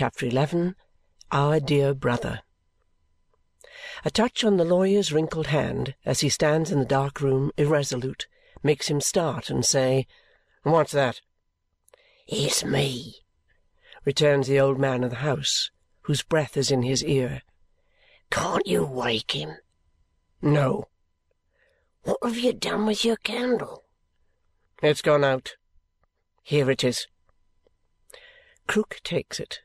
Chapter 0.00 0.24
11 0.24 0.76
Our 1.30 1.60
Dear 1.60 1.92
Brother 1.92 2.40
A 4.02 4.10
touch 4.10 4.42
on 4.42 4.56
the 4.56 4.64
lawyer's 4.64 5.12
wrinkled 5.12 5.48
hand 5.48 5.94
as 6.06 6.20
he 6.20 6.30
stands 6.30 6.70
in 6.70 6.78
the 6.78 6.86
dark 6.86 7.20
room 7.20 7.52
irresolute 7.58 8.26
makes 8.62 8.88
him 8.88 9.02
start 9.02 9.50
and 9.50 9.62
say, 9.62 10.06
"What's 10.62 10.92
that?" 10.92 11.20
"It's 12.26 12.64
me," 12.64 13.26
returns 14.06 14.46
the 14.46 14.58
old 14.58 14.78
man 14.78 15.04
of 15.04 15.10
the 15.10 15.16
house, 15.16 15.70
whose 16.04 16.22
breath 16.22 16.56
is 16.56 16.70
in 16.70 16.82
his 16.82 17.04
ear. 17.04 17.42
"Can't 18.30 18.66
you 18.66 18.86
wake 18.86 19.32
him?" 19.32 19.58
"No." 20.40 20.88
"What 22.04 22.20
have 22.22 22.38
you 22.38 22.54
done 22.54 22.86
with 22.86 23.04
your 23.04 23.16
candle?" 23.16 23.84
"It's 24.82 25.02
gone 25.02 25.24
out. 25.24 25.56
Here 26.42 26.70
it 26.70 26.84
is." 26.84 27.06
Krook 28.66 29.00
takes 29.04 29.38
it, 29.38 29.60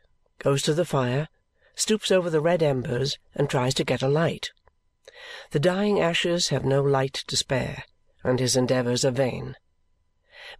goes 0.45 0.61
to 0.61 0.75
the 0.75 0.85
fire, 0.85 1.27
stoops 1.73 2.11
over 2.11 2.29
the 2.29 2.39
red 2.39 2.61
embers, 2.61 3.17
and 3.33 3.49
tries 3.49 3.73
to 3.73 3.83
get 3.83 4.03
a 4.03 4.07
light. 4.07 4.51
The 5.49 5.59
dying 5.59 5.99
ashes 5.99 6.49
have 6.49 6.63
no 6.63 6.83
light 6.83 7.15
to 7.25 7.35
spare, 7.35 7.83
and 8.23 8.39
his 8.39 8.55
endeavours 8.55 9.03
are 9.03 9.09
vain. 9.09 9.55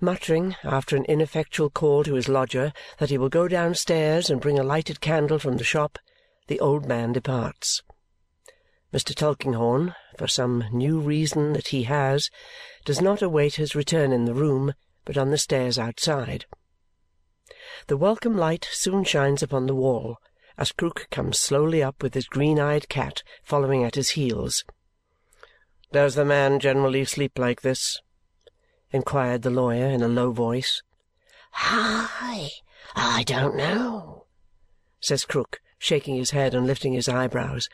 Muttering, 0.02 0.56
after 0.64 0.96
an 0.96 1.06
ineffectual 1.06 1.70
call 1.70 2.04
to 2.04 2.16
his 2.16 2.28
lodger 2.28 2.74
that 2.98 3.12
he 3.12 3.20
will 3.20 3.30
go 3.30 3.48
downstairs 3.48 4.28
and 4.32 4.42
bring 4.42 4.58
a 4.58 4.64
lighted 4.64 5.02
candle 5.02 5.38
from 5.38 5.58
the 5.58 5.64
shop, 5.64 6.00
the 6.48 6.60
old 6.60 6.88
man 6.88 7.14
departs. 7.14 7.84
Mr. 8.92 9.14
Tulkinghorn, 9.14 9.94
for 10.18 10.28
some 10.28 10.64
new 10.72 11.00
reason 11.00 11.54
that 11.54 11.68
he 11.68 11.84
has, 11.84 12.32
does 12.86 13.02
not 13.02 13.22
await 13.22 13.54
his 13.54 13.76
return 13.76 14.12
in 14.12 14.26
the 14.26 14.34
room, 14.34 14.74
but 15.06 15.16
on 15.16 15.30
the 15.30 15.38
stairs 15.38 15.78
outside. 15.78 16.48
The 17.88 17.98
welcome 17.98 18.36
light 18.36 18.68
soon 18.72 19.04
shines 19.04 19.44
upon 19.44 19.68
the 19.68 19.76
wall 19.76 20.18
as 20.58 20.72
Krook 20.72 21.08
comes 21.12 21.40
slowly 21.40 21.84
up 21.84 22.02
with 22.02 22.14
his 22.14 22.28
green-eyed 22.28 22.90
cat 22.90 23.22
following 23.44 23.84
at 23.84 23.96
his 23.96 24.12
heels. 24.12 24.64
"Does 25.92 26.16
the 26.16 26.26
man 26.26 26.60
generally 26.60 27.06
sleep 27.06 27.38
like 27.38 27.62
this?" 27.62 28.02
inquired 28.92 29.44
the 29.44 29.50
lawyer 29.50 29.86
in 29.86 30.02
a 30.02 30.08
low 30.08 30.32
voice. 30.32 30.82
"I 31.54 32.50
I 32.96 33.24
don't 33.24 33.56
know," 33.56 34.26
says 35.00 35.26
Krook, 35.26 35.62
shaking 35.78 36.16
his 36.16 36.32
head 36.32 36.56
and 36.56 36.66
lifting 36.66 36.94
his 36.94 37.08
eyebrows. 37.08 37.70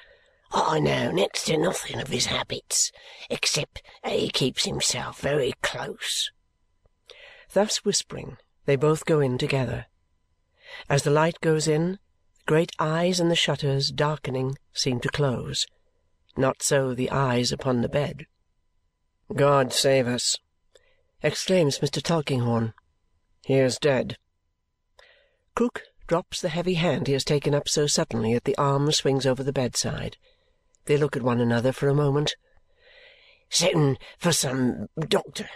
"I 0.52 0.80
know 0.80 1.12
next 1.12 1.46
to 1.46 1.58
nothing 1.58 2.02
of 2.02 2.10
his 2.10 2.26
habits, 2.26 2.92
except 3.30 3.82
that 4.04 4.14
he 4.14 4.30
keeps 4.30 4.66
himself 4.66 5.20
very 5.20 5.54
close." 5.62 6.32
Thus 7.54 7.86
whispering, 7.86 8.38
they 8.66 8.76
both 8.76 9.06
go 9.06 9.22
in 9.22 9.38
together. 9.38 9.88
As 10.88 11.04
the 11.04 11.12
light 11.12 11.42
goes 11.42 11.68
in, 11.68 11.92
the 11.92 12.00
great 12.46 12.72
eyes 12.80 13.20
in 13.20 13.28
the 13.28 13.36
shutters, 13.36 13.92
darkening, 13.92 14.58
seem 14.72 15.02
to 15.02 15.10
close. 15.10 15.68
Not 16.38 16.64
so 16.64 16.94
the 16.94 17.12
eyes 17.12 17.52
upon 17.52 17.82
the 17.82 17.90
bed. 17.90 18.26
"God 19.36 19.74
save 19.74 20.08
us!" 20.08 20.38
exclaims 21.22 21.80
Mr. 21.80 22.02
Tulkinghorn. 22.02 22.74
"He 23.44 23.56
is 23.56 23.78
dead!" 23.78 24.18
Krook 25.56 25.84
drops 26.08 26.40
the 26.40 26.48
heavy 26.48 26.76
hand 26.76 27.08
he 27.08 27.14
has 27.14 27.26
taken 27.26 27.54
up 27.54 27.68
so 27.68 27.86
suddenly 27.86 28.34
that 28.34 28.46
the 28.46 28.58
arm 28.58 28.90
swings 28.94 29.26
over 29.26 29.44
the 29.44 29.52
bedside. 29.52 30.16
They 30.86 30.96
look 30.96 31.18
at 31.18 31.22
one 31.22 31.42
another 31.42 31.74
for 31.74 31.90
a 31.90 31.94
moment. 31.94 32.36
"Send 33.50 34.00
for 34.18 34.32
some 34.32 34.88
doctor. 34.98 35.50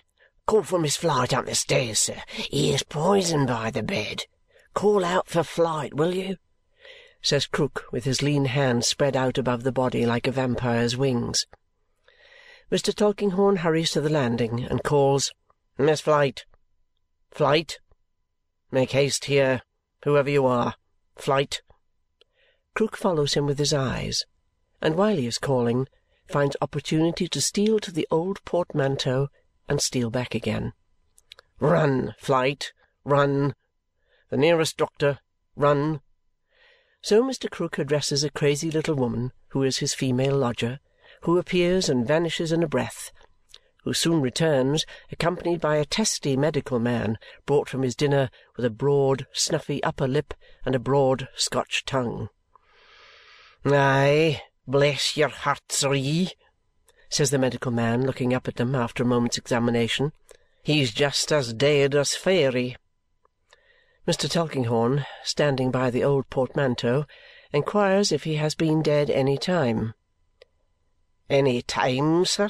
Call 0.46 0.64
for 0.64 0.78
Miss 0.78 0.98
Flite 0.98 1.34
up 1.34 1.46
the 1.46 1.56
stairs, 1.56 2.00
sir. 2.00 2.22
He 2.28 2.74
is 2.74 2.84
poisoned 2.84 3.48
by 3.48 3.72
the 3.72 3.82
bed. 3.82 4.26
Call 4.76 5.06
out 5.06 5.30
for 5.30 5.42
Flite, 5.42 5.94
will 5.94 6.14
you?" 6.14 6.36
says 7.22 7.48
Krook 7.48 7.86
with 7.94 8.04
his 8.04 8.22
lean 8.22 8.44
hand 8.44 8.84
spread 8.84 9.16
out 9.16 9.38
above 9.38 9.64
the 9.64 9.72
body 9.72 10.06
like 10.06 10.28
a 10.28 10.34
vampire's 10.34 10.98
wings. 10.98 11.48
Mr. 12.70 12.94
Tulkinghorn 12.94 13.60
hurries 13.60 13.92
to 13.92 14.02
the 14.02 14.10
landing 14.10 14.66
and 14.66 14.84
calls, 14.84 15.32
"Miss 15.78 16.02
Flite! 16.02 16.46
Flite! 17.32 17.80
Make 18.70 18.92
haste 18.92 19.26
here, 19.26 19.62
whoever 20.04 20.30
you 20.30 20.46
are. 20.46 20.76
Flite!" 21.16 21.62
Krook 22.74 22.98
follows 22.98 23.34
him 23.34 23.46
with 23.46 23.60
his 23.60 23.74
eyes, 23.74 24.26
and 24.82 24.96
while 24.96 25.16
he 25.16 25.26
is 25.26 25.38
calling, 25.38 25.88
finds 26.28 26.58
opportunity 26.60 27.30
to 27.30 27.40
steal 27.40 27.80
to 27.80 27.94
the 27.94 28.08
old 28.12 28.44
portmanteau 28.44 29.30
and 29.70 29.82
steal 29.82 30.10
back 30.10 30.36
again. 30.36 30.74
"Run, 31.62 32.14
Flite, 32.20 32.74
run! 33.06 33.56
The 34.36 34.42
nearest 34.42 34.76
doctor, 34.76 35.20
run!" 35.56 36.02
So 37.02 37.24
Mr. 37.24 37.50
Krook 37.50 37.80
addresses 37.80 38.22
a 38.22 38.30
crazy 38.30 38.70
little 38.70 38.96
woman 38.96 39.32
who 39.52 39.64
is 39.64 39.78
his 39.78 39.94
female 39.94 40.36
lodger, 40.36 40.82
who 41.22 41.38
appears 41.38 41.88
and 41.88 42.06
vanishes 42.06 42.52
in 42.52 42.62
a 42.62 42.68
breath, 42.68 43.14
who 43.86 43.94
soon 43.94 44.22
returns, 44.22 44.86
accompanied 45.10 45.62
by 45.62 45.78
a 45.78 45.86
testy 45.86 46.36
medical 46.36 46.80
man 46.80 47.18
brought 47.46 47.70
from 47.70 47.82
his 47.82 47.96
dinner 47.96 48.30
with 48.58 48.66
a 48.66 48.70
broad 48.70 49.26
snuffy 49.32 49.82
upper 49.86 50.06
lip 50.06 50.34
and 50.66 50.76
a 50.76 50.80
broad 50.80 51.30
Scotch 51.38 51.86
tongue. 51.86 52.28
"Aye, 53.64 54.42
bless 54.68 55.16
your 55.16 55.30
hearts 55.30 55.82
ye!" 55.82 56.34
says 57.08 57.30
the 57.30 57.40
medical 57.40 57.72
man, 57.72 58.06
looking 58.06 58.34
up 58.34 58.50
at 58.50 58.58
them 58.58 58.76
after 58.76 59.04
a 59.04 59.06
moment's 59.06 59.38
examination. 59.38 60.12
"He's 60.62 60.92
just 60.92 61.32
as 61.32 61.54
dead 61.54 61.96
as 61.96 62.18
Phairy." 62.18 62.76
Mr. 64.08 64.30
Tulkinghorn, 64.30 65.04
standing 65.24 65.72
by 65.72 65.90
the 65.90 66.04
old 66.04 66.30
portmanteau, 66.30 67.08
inquires 67.52 68.12
if 68.12 68.24
he 68.24 68.36
has 68.36 68.54
been 68.54 68.84
dead 68.84 69.10
any 69.10 69.36
time. 69.36 69.96
"Any 71.28 71.64
time, 71.64 72.24
sir?" 72.24 72.50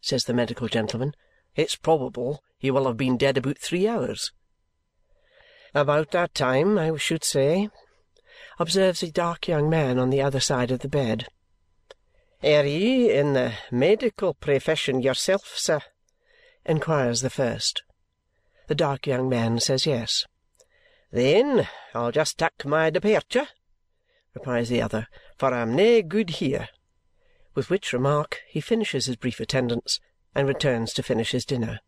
says 0.00 0.24
the 0.24 0.32
medical 0.32 0.66
gentleman. 0.66 1.14
"It's 1.56 1.76
probable 1.76 2.42
he 2.56 2.70
will 2.70 2.86
have 2.86 2.96
been 2.96 3.18
dead 3.18 3.36
about 3.36 3.58
three 3.58 3.86
hours." 3.86 4.32
"About 5.74 6.10
that 6.12 6.34
time, 6.34 6.78
I 6.78 6.96
should 6.96 7.22
say," 7.22 7.68
observes 8.58 9.02
a 9.02 9.10
dark 9.10 9.46
young 9.46 9.68
man 9.68 9.98
on 9.98 10.08
the 10.08 10.22
other 10.22 10.40
side 10.40 10.70
of 10.70 10.80
the 10.80 10.88
bed. 10.88 11.28
"Are 12.42 12.64
ye 12.64 13.12
in 13.12 13.34
the 13.34 13.52
medical 13.70 14.32
profession 14.32 15.02
yourself, 15.02 15.52
sir?" 15.58 15.82
inquires 16.64 17.20
the 17.20 17.28
first. 17.28 17.82
The 18.68 18.74
dark 18.74 19.06
young 19.06 19.28
man 19.28 19.60
says 19.60 19.84
yes. 19.84 20.24
"Then 21.12 21.68
I'll 21.94 22.10
just 22.10 22.36
tak 22.36 22.64
my 22.64 22.90
departure," 22.90 23.46
replies 24.34 24.68
the 24.68 24.82
other, 24.82 25.06
"for 25.36 25.54
I'm 25.54 25.76
nae 25.76 26.00
good 26.00 26.30
here." 26.30 26.68
With 27.54 27.70
which 27.70 27.92
remark 27.92 28.42
he 28.48 28.60
finishes 28.60 29.06
his 29.06 29.14
brief 29.14 29.38
attendance 29.38 30.00
and 30.34 30.48
returns 30.48 30.92
to 30.94 31.04
finish 31.04 31.30
his 31.30 31.44
dinner. 31.44 31.78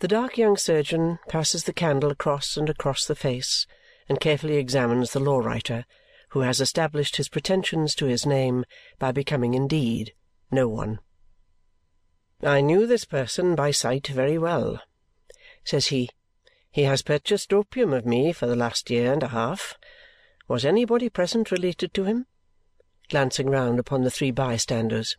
The 0.00 0.08
dark 0.08 0.36
young 0.36 0.58
surgeon 0.58 1.18
passes 1.28 1.64
the 1.64 1.72
candle 1.72 2.10
across 2.10 2.58
and 2.58 2.68
across 2.68 3.06
the 3.06 3.16
face 3.16 3.66
and 4.06 4.20
carefully 4.20 4.56
examines 4.56 5.12
the 5.12 5.20
law 5.20 5.38
writer, 5.38 5.86
who 6.30 6.40
has 6.40 6.60
established 6.60 7.16
his 7.16 7.30
pretensions 7.30 7.94
to 7.94 8.04
his 8.04 8.26
name 8.26 8.66
by 8.98 9.12
becoming 9.12 9.54
indeed 9.54 10.12
no 10.50 10.68
one. 10.68 11.00
"I 12.42 12.60
knew 12.60 12.86
this 12.86 13.06
person 13.06 13.54
by 13.54 13.70
sight 13.70 14.08
very 14.08 14.36
well," 14.36 14.82
says 15.64 15.86
he. 15.86 16.10
"He 16.70 16.82
has 16.82 17.00
purchased 17.00 17.54
opium 17.54 17.94
of 17.94 18.04
me 18.04 18.30
for 18.30 18.46
the 18.46 18.54
last 18.54 18.90
year 18.90 19.10
and 19.10 19.22
a 19.22 19.28
half. 19.28 19.78
Was 20.48 20.66
anybody 20.66 21.08
present 21.08 21.50
related 21.50 21.94
to 21.94 22.04
him?" 22.04 22.26
glancing 23.08 23.48
round 23.48 23.78
upon 23.78 24.02
the 24.02 24.10
three 24.10 24.30
bystanders. 24.30 25.16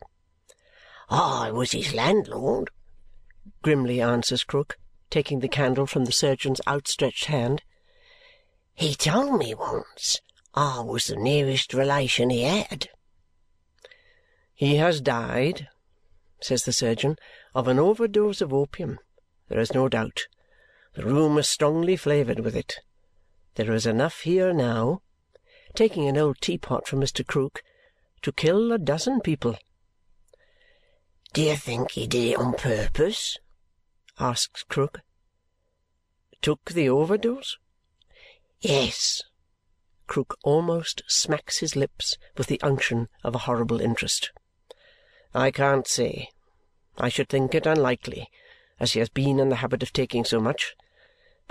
"I 1.08 1.50
was 1.50 1.72
his 1.72 1.92
landlord," 1.92 2.70
grimly 3.62 4.00
answers 4.00 4.44
Krook, 4.44 4.78
taking 5.10 5.40
the 5.40 5.48
candle 5.48 5.88
from 5.88 6.04
the 6.04 6.12
surgeon's 6.12 6.60
outstretched 6.68 7.24
hand. 7.24 7.64
"He 8.72 8.94
told 8.94 9.36
me 9.36 9.52
once 9.52 10.20
I 10.54 10.80
was 10.82 11.08
the 11.08 11.16
nearest 11.16 11.74
relation 11.74 12.30
he 12.30 12.42
had." 12.42 12.90
"He 14.54 14.76
has 14.76 15.00
died," 15.00 15.66
says 16.40 16.64
the 16.64 16.72
surgeon, 16.72 17.16
"of 17.56 17.66
an 17.66 17.80
overdose 17.80 18.40
of 18.40 18.54
opium, 18.54 19.00
there 19.48 19.58
is 19.58 19.74
no 19.74 19.88
doubt. 19.88 20.28
The 21.00 21.06
room 21.06 21.38
is 21.38 21.48
strongly 21.48 21.96
flavoured 21.96 22.40
with 22.40 22.54
it. 22.54 22.80
There 23.54 23.72
is 23.72 23.86
enough 23.86 24.20
here 24.20 24.52
now," 24.52 25.00
taking 25.74 26.06
an 26.06 26.18
old 26.18 26.42
teapot 26.42 26.86
from 26.86 27.00
Mr. 27.00 27.26
Krook, 27.26 27.62
"to 28.20 28.32
kill 28.32 28.70
a 28.70 28.76
dozen 28.76 29.22
people." 29.22 29.56
"Do 31.32 31.40
you 31.40 31.56
think 31.56 31.92
he 31.92 32.06
did 32.06 32.32
it 32.32 32.36
on 32.36 32.52
purpose?" 32.52 33.38
asks 34.18 34.62
Krook. 34.62 35.00
"Took 36.42 36.72
the 36.72 36.90
overdose?" 36.90 37.56
"Yes." 38.60 39.22
Krook 40.06 40.36
almost 40.42 41.02
smacks 41.06 41.60
his 41.60 41.74
lips 41.74 42.18
with 42.36 42.48
the 42.48 42.60
unction 42.60 43.08
of 43.24 43.34
a 43.34 43.46
horrible 43.48 43.80
interest. 43.80 44.32
"I 45.32 45.50
can't 45.50 45.88
say. 45.88 46.28
I 46.98 47.08
should 47.08 47.30
think 47.30 47.54
it 47.54 47.64
unlikely, 47.64 48.28
as 48.78 48.92
he 48.92 48.98
has 48.98 49.08
been 49.08 49.40
in 49.40 49.48
the 49.48 49.56
habit 49.64 49.82
of 49.82 49.94
taking 49.94 50.26
so 50.26 50.40
much. 50.40 50.76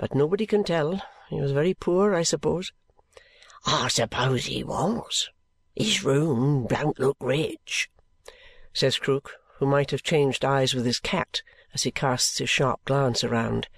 But 0.00 0.14
nobody 0.14 0.46
can 0.46 0.64
tell. 0.64 1.02
He 1.28 1.42
was 1.42 1.52
very 1.52 1.74
poor, 1.74 2.14
I 2.14 2.22
suppose. 2.22 2.72
I 3.66 3.88
suppose 3.88 4.46
he 4.46 4.64
was. 4.64 5.28
His 5.76 6.02
room 6.02 6.66
don't 6.66 6.98
look 6.98 7.18
rich, 7.20 7.90
says 8.72 8.98
Krook, 8.98 9.34
who 9.58 9.66
might 9.66 9.90
have 9.90 10.02
changed 10.02 10.42
eyes 10.42 10.72
with 10.72 10.86
his 10.86 11.00
cat 11.00 11.42
as 11.74 11.82
he 11.82 11.90
casts 11.90 12.38
his 12.38 12.48
sharp 12.48 12.82
glance 12.86 13.22
around. 13.22 13.68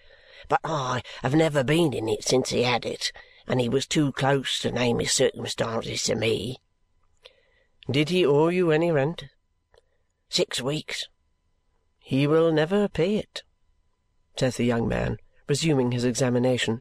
But 0.49 0.61
I 0.63 1.03
have 1.23 1.35
never 1.35 1.65
been 1.65 1.93
in 1.93 2.09
it 2.09 2.23
since 2.23 2.51
he 2.51 2.63
had 2.63 2.87
it, 2.87 3.11
and 3.49 3.61
he 3.61 3.69
was 3.69 3.85
too 3.85 4.13
close 4.13 4.61
to 4.61 4.71
name 4.71 5.01
his 5.01 5.13
circumstances 5.13 6.05
to 6.05 6.15
me. 6.15 6.59
Did 7.91 8.11
he 8.11 8.25
owe 8.25 8.47
you 8.47 8.71
any 8.71 8.93
rent? 8.93 9.25
Six 10.29 10.63
weeks. 10.63 11.09
He 11.99 12.29
will 12.29 12.53
never 12.53 12.87
pay 12.87 13.17
it, 13.17 13.43
says 14.37 14.57
the 14.57 14.65
young 14.65 14.87
man, 14.87 15.19
resuming 15.53 15.93
his 15.93 16.07
examination. 16.07 16.81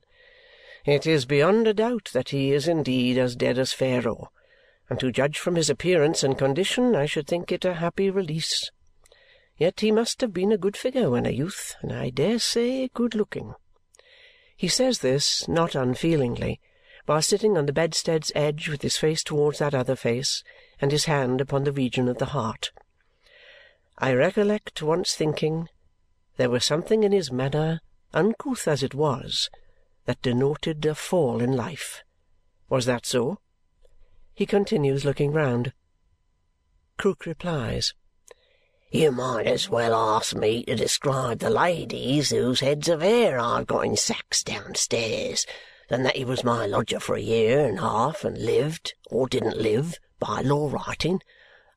It 0.85 1.05
is 1.05 1.25
beyond 1.25 1.67
a 1.67 1.73
doubt 1.73 2.09
that 2.13 2.29
he 2.29 2.53
is 2.53 2.69
indeed 2.69 3.17
as 3.17 3.35
dead 3.35 3.59
as 3.59 3.73
Pharaoh, 3.73 4.29
and 4.89 4.97
to 5.01 5.11
judge 5.11 5.37
from 5.37 5.55
his 5.55 5.69
appearance 5.69 6.23
and 6.23 6.37
condition, 6.37 6.95
I 6.95 7.05
should 7.05 7.27
think 7.27 7.51
it 7.51 7.65
a 7.65 7.73
happy 7.73 8.09
release. 8.09 8.71
Yet 9.57 9.81
he 9.81 9.91
must 9.91 10.21
have 10.21 10.31
been 10.31 10.53
a 10.53 10.63
good 10.65 10.77
figure 10.77 11.09
when 11.09 11.25
a 11.25 11.31
youth, 11.31 11.75
and 11.81 11.91
I 11.91 12.11
dare 12.11 12.39
say 12.39 12.87
good-looking. 12.93 13.55
He 14.55 14.69
says 14.69 14.99
this 14.99 15.49
not 15.49 15.75
unfeelingly, 15.75 16.61
while 17.07 17.21
sitting 17.21 17.57
on 17.57 17.65
the 17.65 17.73
bedstead's 17.73 18.31
edge 18.35 18.69
with 18.69 18.83
his 18.83 18.95
face 18.95 19.21
towards 19.21 19.59
that 19.59 19.75
other 19.75 19.97
face 19.97 20.45
and 20.79 20.93
his 20.93 21.05
hand 21.05 21.41
upon 21.41 21.65
the 21.65 21.73
region 21.73 22.07
of 22.07 22.19
the 22.19 22.31
heart. 22.37 22.71
I 23.97 24.13
recollect 24.13 24.81
once 24.81 25.13
thinking 25.13 25.67
there 26.37 26.49
was 26.49 26.63
something 26.63 27.03
in 27.03 27.11
his 27.11 27.33
manner, 27.33 27.81
uncouth 28.13 28.67
as 28.67 28.83
it 28.83 28.93
was, 28.93 29.49
that 30.05 30.21
denoted 30.21 30.85
a 30.85 30.95
fall 30.95 31.41
in 31.41 31.55
life. 31.55 32.03
Was 32.69 32.85
that 32.85 33.05
so? 33.05 33.39
He 34.33 34.45
continues 34.45 35.05
looking 35.05 35.31
round. 35.31 35.73
Krook 36.97 37.25
replies, 37.25 37.93
You 38.91 39.11
might 39.11 39.47
as 39.47 39.69
well 39.69 39.93
ask 39.93 40.35
me 40.35 40.63
to 40.63 40.75
describe 40.75 41.39
the 41.39 41.49
ladies 41.49 42.29
whose 42.29 42.59
heads 42.59 42.89
of 42.89 43.01
hair 43.01 43.39
I've 43.39 43.67
got 43.67 43.85
in 43.85 43.97
sacks 43.97 44.43
downstairs 44.43 45.45
than 45.89 46.03
that 46.03 46.15
he 46.15 46.23
was 46.23 46.43
my 46.43 46.65
lodger 46.65 46.99
for 46.99 47.15
a 47.15 47.21
year 47.21 47.67
and 47.67 47.77
a 47.77 47.81
half 47.81 48.23
and 48.23 48.37
lived, 48.37 48.93
or 49.09 49.27
didn't 49.27 49.57
live, 49.57 49.99
by 50.19 50.41
law 50.41 50.71
writing. 50.71 51.21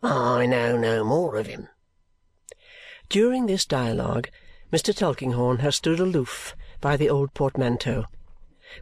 I 0.02 0.46
know 0.46 0.76
no 0.76 1.02
more 1.02 1.36
of 1.36 1.46
him. 1.46 1.68
During 3.08 3.46
this 3.46 3.66
dialogue, 3.66 4.28
Mr. 4.74 4.92
Tulkinghorn 4.92 5.60
has 5.60 5.76
stood 5.76 6.00
aloof 6.00 6.56
by 6.80 6.96
the 6.96 7.08
old 7.08 7.32
portmanteau, 7.32 8.06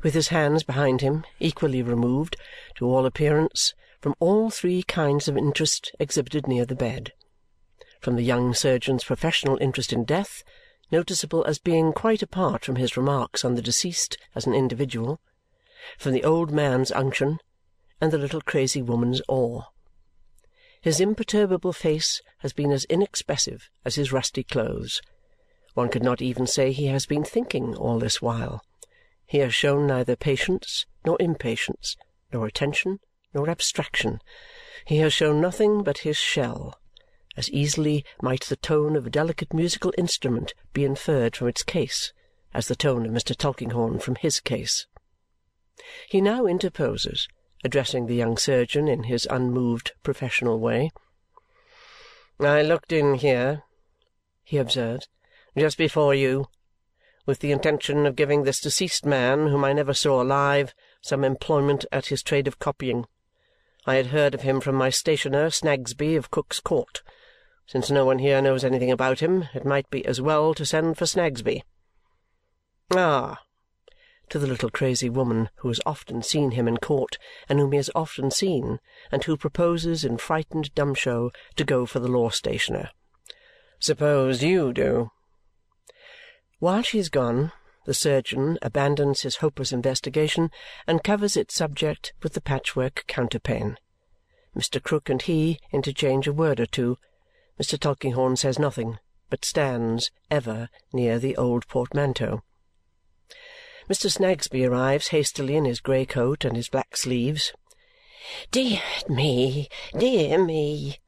with 0.02 0.14
his 0.14 0.28
hands 0.28 0.62
behind 0.62 1.02
him, 1.02 1.22
equally 1.38 1.82
removed, 1.82 2.34
to 2.76 2.86
all 2.86 3.04
appearance, 3.04 3.74
from 4.00 4.14
all 4.18 4.48
three 4.48 4.82
kinds 4.82 5.28
of 5.28 5.36
interest 5.36 5.94
exhibited 6.00 6.48
near 6.48 6.64
the 6.64 6.74
bed. 6.74 7.12
From 8.00 8.16
the 8.16 8.22
young 8.22 8.54
surgeon's 8.54 9.04
professional 9.04 9.58
interest 9.58 9.92
in 9.92 10.04
death, 10.04 10.42
noticeable 10.90 11.44
as 11.44 11.58
being 11.58 11.92
quite 11.92 12.22
apart 12.22 12.64
from 12.64 12.76
his 12.76 12.96
remarks 12.96 13.44
on 13.44 13.54
the 13.54 13.60
deceased 13.60 14.16
as 14.34 14.46
an 14.46 14.54
individual, 14.54 15.20
from 15.98 16.14
the 16.14 16.24
old 16.24 16.50
man's 16.50 16.90
unction, 16.90 17.38
and 18.00 18.10
the 18.10 18.16
little 18.16 18.40
crazy 18.40 18.80
woman's 18.80 19.20
awe. 19.28 19.64
His 20.80 21.00
imperturbable 21.00 21.74
face 21.74 22.22
has 22.38 22.54
been 22.54 22.72
as 22.72 22.86
inexpressive 22.86 23.68
as 23.84 23.96
his 23.96 24.10
rusty 24.10 24.42
clothes. 24.42 25.02
One 25.74 25.88
could 25.88 26.02
not 26.02 26.20
even 26.20 26.46
say 26.46 26.70
he 26.72 26.86
has 26.86 27.06
been 27.06 27.24
thinking 27.24 27.74
all 27.74 27.98
this 27.98 28.20
while. 28.20 28.62
He 29.24 29.38
has 29.38 29.54
shown 29.54 29.86
neither 29.86 30.16
patience 30.16 30.84
nor 31.04 31.16
impatience, 31.20 31.96
nor 32.32 32.46
attention 32.46 33.00
nor 33.32 33.48
abstraction. 33.48 34.20
He 34.84 34.98
has 34.98 35.14
shown 35.14 35.40
nothing 35.40 35.82
but 35.82 35.98
his 35.98 36.19
shell. 36.19 36.78
As 37.36 37.50
easily 37.50 38.04
might 38.20 38.44
the 38.44 38.56
tone 38.56 38.94
of 38.94 39.06
a 39.06 39.10
delicate 39.10 39.54
musical 39.54 39.94
instrument 39.96 40.52
be 40.74 40.84
inferred 40.84 41.34
from 41.34 41.48
its 41.48 41.62
case 41.62 42.12
as 42.52 42.68
the 42.68 42.76
tone 42.76 43.06
of 43.06 43.12
Mr. 43.12 43.34
Tulkinghorn 43.34 43.98
from 43.98 44.16
his 44.16 44.40
case. 44.40 44.86
He 46.08 46.20
now 46.20 46.44
interposes, 46.44 47.28
addressing 47.64 48.06
the 48.06 48.14
young 48.14 48.36
surgeon 48.36 48.88
in 48.88 49.04
his 49.04 49.26
unmoved 49.30 49.92
professional 50.02 50.58
way. 50.58 50.90
"I 52.38 52.60
looked 52.60 52.92
in 52.92 53.14
here," 53.14 53.62
he 54.44 54.58
observes, 54.58 55.08
"just 55.56 55.76
before 55.76 56.14
you 56.14 56.46
with 57.26 57.38
the 57.40 57.52
intention 57.52 58.06
of 58.06 58.16
giving 58.16 58.43
this 58.43 58.60
deceased 58.60 59.06
man, 59.06 59.49
whom 59.49 59.64
I 59.64 59.72
never 59.72 59.94
saw 59.94 60.20
alive, 60.22 60.75
some 61.00 61.25
employment 61.25 61.84
at 61.93 62.06
his 62.06 62.22
trade 62.22 62.49
of 62.49 62.58
copying. 62.58 63.06
I 63.87 63.96
had 63.96 64.06
heard 64.06 64.34
of 64.34 64.43
him 64.43 64.60
from 64.60 64.75
my 64.75 64.90
stationer, 64.90 65.50
Snagsby 65.50 66.16
of 66.16 66.31
Cook's 66.31 66.58
Court. 66.58 67.02
Since 67.66 67.90
no 67.90 68.04
one 68.04 68.19
here 68.19 68.43
knows 68.43 68.64
anything 68.64 68.90
about 68.90 69.20
him, 69.20 69.49
it 69.54 69.64
might 69.64 69.88
be 69.90 70.04
as 70.04 70.20
well 70.20 70.54
to 70.54 70.66
send 70.66 70.99
for 70.99 71.06
Snagsby. 71.06 71.62
Ah!" 72.94 73.43
to 74.28 74.38
the 74.38 74.46
little 74.46 74.70
crazy 74.70 75.10
woman 75.10 75.50
who 75.56 75.69
has 75.69 75.81
often 75.84 76.22
seen 76.22 76.52
him 76.52 76.66
in 76.66 76.78
court 76.78 77.19
and 77.49 77.58
whom 77.58 77.72
he 77.72 77.76
has 77.76 77.90
often 77.94 78.31
seen 78.31 78.81
and 79.10 79.25
who 79.25 79.37
proposes 79.37 80.04
in 80.04 80.16
frightened 80.16 80.75
dumb 80.75 80.94
show 80.94 81.31
to 81.56 81.64
go 81.64 81.84
for 81.87 81.99
the 81.99 82.08
law-stationer. 82.08 82.90
"Suppose 83.78 84.43
you 84.43 84.72
do. 84.72 85.10
While 86.62 86.82
she 86.82 87.00
is 87.00 87.09
gone, 87.09 87.50
the 87.87 87.93
surgeon 87.93 88.56
abandons 88.62 89.23
his 89.23 89.38
hopeless 89.38 89.73
investigation 89.73 90.53
and 90.87 91.03
covers 91.03 91.37
its 91.37 91.56
subject 91.56 92.12
with 92.23 92.35
the 92.35 92.41
patchwork 92.41 93.05
counterpane. 93.09 93.79
Mr. 94.56 94.81
Krook 94.81 95.11
and 95.11 95.20
he 95.20 95.59
interchange 95.73 96.29
a 96.29 96.32
word 96.32 96.61
or 96.61 96.67
two. 96.67 96.99
Mr. 97.61 97.76
Tulkinghorn 97.76 98.37
says 98.37 98.61
nothing, 98.61 99.00
but 99.29 99.44
stands, 99.44 100.12
ever, 100.31 100.69
near 100.93 101.19
the 101.19 101.37
old 101.37 101.67
portmanteau. 101.67 102.44
Mr. 103.91 104.09
Snagsby 104.09 104.64
arrives 104.64 105.09
hastily 105.09 105.56
in 105.56 105.64
his 105.64 105.81
grey 105.81 106.06
coat 106.06 106.44
and 106.44 106.55
his 106.55 106.69
black 106.69 106.97
sleeves. 106.97 107.53
"Dear 108.53 108.81
me, 109.09 109.69
dear 109.99 110.38
me!" 110.38 111.00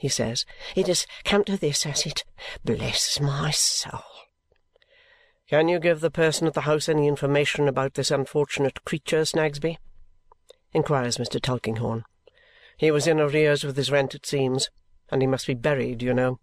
he 0.00 0.08
says. 0.08 0.44
"It 0.74 0.88
has 0.88 1.06
come 1.22 1.44
to 1.44 1.56
this, 1.56 1.84
has 1.84 2.04
it? 2.04 2.24
Bless 2.64 3.20
my 3.20 3.52
soul!" 3.52 4.13
Can 5.54 5.68
you 5.68 5.78
give 5.78 6.00
the 6.00 6.10
person 6.10 6.48
at 6.48 6.54
the 6.54 6.62
house 6.62 6.88
any 6.88 7.06
information 7.06 7.68
about 7.68 7.94
this 7.94 8.10
unfortunate 8.10 8.84
creature, 8.84 9.20
Snagsby? 9.20 9.76
inquires 10.72 11.16
Mr. 11.16 11.40
Tulkinghorn. 11.40 12.02
He 12.76 12.90
was 12.90 13.06
in 13.06 13.20
arrears 13.20 13.62
with 13.62 13.76
his 13.76 13.88
rent, 13.88 14.16
it 14.16 14.26
seems, 14.26 14.68
and 15.12 15.22
he 15.22 15.28
must 15.28 15.46
be 15.46 15.54
buried, 15.54 16.02
you 16.02 16.12
know. 16.12 16.40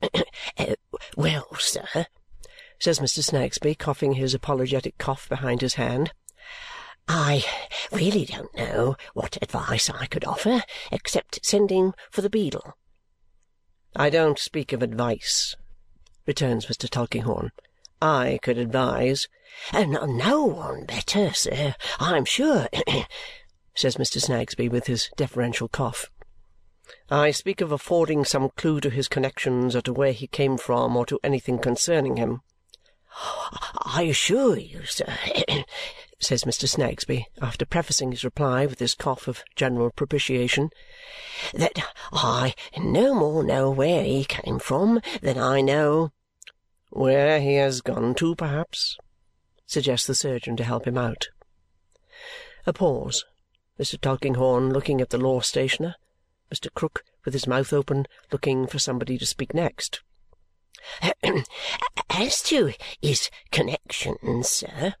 uh, 0.02 0.76
well, 1.14 1.46
sir, 1.58 2.06
says 2.78 3.00
Mr. 3.00 3.22
Snagsby, 3.22 3.74
coughing 3.74 4.14
his 4.14 4.32
apologetic 4.32 4.96
cough 4.96 5.28
behind 5.28 5.60
his 5.60 5.74
hand, 5.74 6.14
I 7.06 7.44
really 7.92 8.24
don't 8.24 8.56
know 8.56 8.96
what 9.12 9.36
advice 9.42 9.90
I 9.90 10.06
could 10.06 10.24
offer 10.24 10.62
except 10.90 11.44
sending 11.44 11.92
for 12.10 12.22
the 12.22 12.30
beadle. 12.30 12.78
I 13.94 14.08
don't 14.08 14.38
speak 14.38 14.72
of 14.72 14.82
advice, 14.82 15.54
returns 16.26 16.64
Mr. 16.64 16.88
Tulkinghorn. 16.88 17.50
I 18.02 18.38
could 18.42 18.56
advise. 18.56 19.28
No 19.74 20.44
one 20.44 20.84
better, 20.84 21.34
sir, 21.34 21.74
I'm 21.98 22.24
sure, 22.24 22.68
says 23.74 23.96
Mr. 23.96 24.20
Snagsby 24.20 24.70
with 24.70 24.86
his 24.86 25.10
deferential 25.16 25.68
cough. 25.68 26.10
I 27.10 27.30
speak 27.30 27.60
of 27.60 27.70
affording 27.70 28.24
some 28.24 28.50
clue 28.56 28.80
to 28.80 28.90
his 28.90 29.06
connections 29.06 29.76
or 29.76 29.82
to 29.82 29.92
where 29.92 30.12
he 30.12 30.26
came 30.26 30.56
from 30.56 30.96
or 30.96 31.04
to 31.06 31.20
anything 31.22 31.58
concerning 31.58 32.16
him. 32.16 32.40
I 33.82 34.06
assure 34.08 34.56
you, 34.56 34.86
sir, 34.86 35.18
says 36.18 36.44
Mr. 36.44 36.68
Snagsby, 36.68 37.26
after 37.42 37.66
prefacing 37.66 38.12
his 38.12 38.24
reply 38.24 38.64
with 38.64 38.78
his 38.78 38.94
cough 38.94 39.28
of 39.28 39.44
general 39.56 39.90
propitiation, 39.90 40.70
that 41.52 41.78
I 42.12 42.54
no 42.78 43.14
more 43.14 43.44
know 43.44 43.70
where 43.70 44.04
he 44.04 44.24
came 44.24 44.58
from 44.58 45.00
than 45.20 45.36
I 45.36 45.60
know 45.60 46.12
where 46.90 47.40
he 47.40 47.54
has 47.54 47.80
gone 47.80 48.14
to, 48.16 48.34
perhaps? 48.34 48.98
suggests 49.66 50.06
the 50.06 50.14
surgeon 50.14 50.56
to 50.56 50.64
help 50.64 50.86
him 50.86 50.98
out. 50.98 51.28
A 52.66 52.72
pause. 52.72 53.24
Mr. 53.78 53.98
Tulkinghorn 53.98 54.72
looking 54.72 55.00
at 55.00 55.10
the 55.10 55.18
law-stationer. 55.18 55.94
Mr. 56.52 56.68
Krook, 56.74 57.04
with 57.24 57.32
his 57.32 57.46
mouth 57.46 57.72
open, 57.72 58.06
looking 58.32 58.66
for 58.66 58.78
somebody 58.78 59.16
to 59.16 59.24
speak 59.24 59.54
next. 59.54 60.02
As 62.10 62.42
to 62.42 62.72
his 63.00 63.30
connections, 63.52 64.48
sir, 64.48 64.94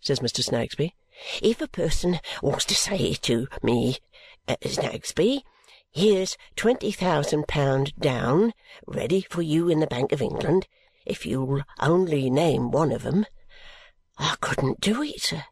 says 0.00 0.20
Mr. 0.20 0.42
Snagsby, 0.42 0.92
if 1.42 1.60
a 1.60 1.68
person 1.68 2.18
was 2.42 2.64
to 2.64 2.74
say 2.74 3.14
to 3.14 3.48
me, 3.62 3.98
uh, 4.48 4.56
Snagsby, 4.62 5.42
here's 5.90 6.36
twenty 6.56 6.92
thousand 6.92 7.48
pound 7.48 7.92
down, 7.98 8.52
ready 8.86 9.26
for 9.28 9.42
you 9.42 9.68
in 9.68 9.80
the 9.80 9.86
Bank 9.86 10.12
of 10.12 10.22
England, 10.22 10.66
if 11.06 11.24
you'll 11.24 11.62
only 11.80 12.28
name 12.28 12.70
one 12.70 12.92
of 12.92 13.06
'em, 13.06 13.26
I 14.18 14.36
couldn't 14.40 14.80
do 14.80 15.02
it, 15.02 15.22
sir. 15.22 15.44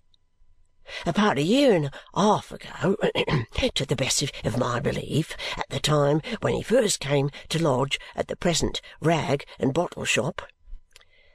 About 1.06 1.38
a 1.38 1.42
year 1.42 1.74
and 1.74 1.86
a 1.86 2.20
half 2.20 2.52
ago, 2.52 2.96
to 3.74 3.86
the 3.86 3.96
best 3.96 4.22
of 4.22 4.58
my 4.58 4.80
belief, 4.80 5.36
at 5.56 5.68
the 5.70 5.80
time 5.80 6.20
when 6.40 6.54
he 6.54 6.62
first 6.62 7.00
came 7.00 7.30
to 7.48 7.62
lodge 7.62 7.98
at 8.14 8.28
the 8.28 8.36
present 8.36 8.80
rag 9.00 9.44
and 9.58 9.72
bottle 9.72 10.04
shop. 10.04 10.42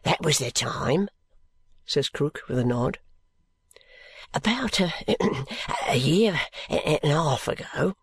That 0.03 0.21
was 0.21 0.38
the 0.38 0.51
time, 0.51 1.09
says 1.85 2.09
Krook 2.09 2.41
with 2.47 2.59
a 2.59 2.63
nod. 2.63 2.99
About 4.33 4.79
a, 4.79 4.93
a 5.88 5.97
year 5.97 6.39
and 6.69 6.99
a 7.03 7.07
half 7.07 7.47
ago, 7.47 7.95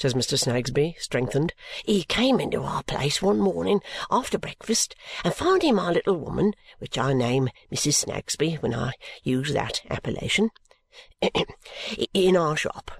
says 0.00 0.14
Mr. 0.14 0.38
Snagsby, 0.38 0.96
strengthened, 0.98 1.52
he 1.84 2.04
came 2.04 2.40
into 2.40 2.62
our 2.62 2.82
place 2.82 3.20
one 3.20 3.38
morning 3.38 3.82
after 4.10 4.38
breakfast, 4.38 4.94
and 5.22 5.34
finding 5.34 5.74
my 5.74 5.90
little 5.90 6.16
woman, 6.16 6.54
which 6.78 6.96
I 6.96 7.12
name 7.12 7.50
Mrs. 7.70 8.06
Snagsby 8.06 8.54
when 8.62 8.74
I 8.74 8.94
use 9.22 9.52
that 9.52 9.82
appellation, 9.90 10.52
in 12.14 12.34
our 12.34 12.56
shop, 12.56 12.90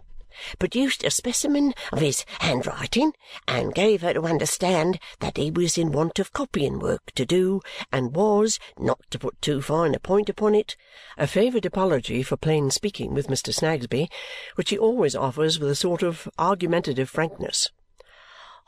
produced 0.58 1.04
a 1.04 1.10
specimen 1.10 1.74
of 1.92 2.00
his 2.00 2.24
handwriting 2.40 3.12
and 3.46 3.74
gave 3.74 4.02
her 4.02 4.14
to 4.14 4.22
understand 4.22 4.98
that 5.20 5.36
he 5.36 5.50
was 5.50 5.76
in 5.76 5.92
want 5.92 6.18
of 6.18 6.32
copying 6.32 6.78
work 6.78 7.12
to 7.14 7.24
do 7.26 7.60
and 7.92 8.14
was, 8.14 8.58
not 8.78 9.00
to 9.10 9.18
put 9.18 9.40
too 9.42 9.60
fine 9.60 9.94
a 9.94 10.00
point 10.00 10.28
upon 10.28 10.54
it, 10.54 10.76
a 11.18 11.26
favourite 11.26 11.66
apology 11.66 12.22
for 12.22 12.36
plain 12.36 12.70
speaking 12.70 13.14
with 13.14 13.28
Mr. 13.28 13.52
Snagsby, 13.52 14.08
which 14.54 14.70
he 14.70 14.78
always 14.78 15.16
offers 15.16 15.58
with 15.58 15.70
a 15.70 15.74
sort 15.74 16.02
of 16.02 16.28
argumentative 16.38 17.10
frankness 17.10 17.70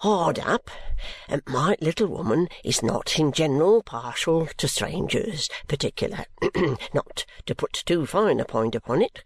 hard 0.02 0.36
up, 0.40 0.68
and 1.28 1.42
my 1.46 1.76
little 1.80 2.08
woman 2.08 2.48
is 2.64 2.82
not 2.82 3.20
in 3.20 3.30
general 3.30 3.84
partial 3.84 4.46
to 4.56 4.66
strangers 4.66 5.48
particular, 5.68 6.24
not 6.92 7.24
to 7.46 7.54
put 7.54 7.72
too 7.72 8.04
fine 8.04 8.40
a 8.40 8.44
point 8.44 8.74
upon 8.74 9.00
it, 9.00 9.22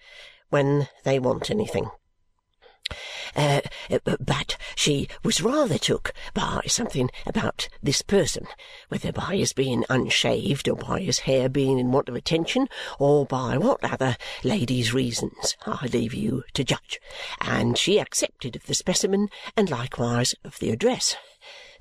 when 0.50 0.86
they 1.02 1.18
want 1.18 1.50
anything. 1.50 1.88
Uh, 3.34 3.60
but 4.20 4.56
she 4.74 5.08
was 5.24 5.42
rather 5.42 5.78
took 5.78 6.12
by 6.34 6.62
something 6.66 7.10
about 7.26 7.68
this 7.82 8.00
person, 8.02 8.46
whether 8.88 9.12
by 9.12 9.36
his 9.36 9.52
being 9.52 9.84
unshaved, 9.90 10.68
or 10.68 10.76
by 10.76 11.00
his 11.00 11.20
hair 11.20 11.48
being 11.48 11.78
in 11.78 11.92
want 11.92 12.08
of 12.08 12.14
attention, 12.14 12.68
or 12.98 13.26
by 13.26 13.58
what 13.58 13.84
other 13.84 14.16
lady's 14.44 14.94
reasons, 14.94 15.56
I 15.66 15.86
leave 15.86 16.14
you 16.14 16.44
to 16.54 16.64
judge, 16.64 17.00
and 17.40 17.76
she 17.76 17.98
accepted 17.98 18.56
of 18.56 18.66
the 18.66 18.74
specimen 18.74 19.28
and 19.56 19.68
likewise 19.68 20.34
of 20.44 20.58
the 20.58 20.70
address. 20.70 21.16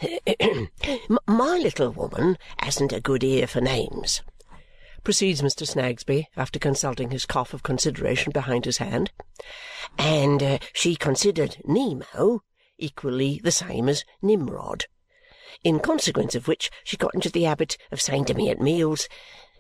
My 1.28 1.58
little 1.58 1.92
woman 1.92 2.38
hasn't 2.58 2.92
a 2.92 3.00
good 3.00 3.24
ear 3.24 3.48
for 3.48 3.62
names 3.62 4.22
proceeds 5.06 5.42
Mr. 5.42 5.66
Snagsby 5.66 6.26
after 6.36 6.60
consulting 6.60 7.12
his 7.12 7.26
cough 7.26 7.54
of 7.54 7.64
consideration 7.64 8.32
behind 8.34 8.66
his 8.66 8.80
hand, 8.80 9.12
and 9.98 10.42
uh, 10.42 10.58
she 10.74 10.96
considered 10.96 11.58
Nemo 11.64 12.42
equally 12.78 13.40
the 13.44 13.52
same 13.52 13.88
as 13.88 14.04
Nimrod. 14.22 14.86
In 15.64 15.80
consequence 15.80 16.36
of 16.36 16.48
which 16.48 16.70
she 16.84 16.98
got 16.98 17.14
into 17.14 17.30
the 17.30 17.44
habit 17.44 17.78
of 17.92 18.02
saying 18.02 18.26
to 18.26 18.34
me 18.34 18.50
at 18.50 18.60
meals, 18.60 19.08